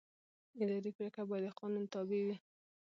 اداري 0.61 0.91
پرېکړه 0.97 1.23
باید 1.29 1.45
د 1.53 1.55
قانون 1.59 1.85
تابع 1.93 2.19
وي. 2.25 2.35